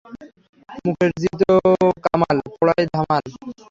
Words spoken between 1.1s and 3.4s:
জি তো কামাল,- পুড়াই ধামাল।